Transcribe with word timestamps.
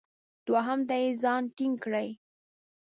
دوهم 0.47 0.79
ته 0.87 0.95
یې 1.01 1.09
ځان 1.21 1.43
ټینګ 1.55 1.75
کړی. 1.83 2.07